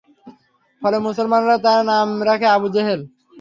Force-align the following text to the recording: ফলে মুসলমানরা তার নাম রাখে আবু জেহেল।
ফলে 0.81 0.97
মুসলমানরা 1.07 1.55
তার 1.65 1.79
নাম 1.91 2.07
রাখে 2.27 2.47
আবু 2.55 2.67
জেহেল। 2.75 3.01